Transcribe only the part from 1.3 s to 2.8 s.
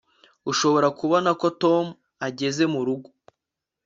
ko tom ageze